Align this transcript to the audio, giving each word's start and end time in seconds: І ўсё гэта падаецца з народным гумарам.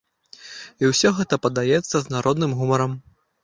І 0.83 0.89
ўсё 0.93 1.11
гэта 1.19 1.39
падаецца 1.45 1.95
з 1.99 2.03
народным 2.19 2.59
гумарам. 2.63 3.01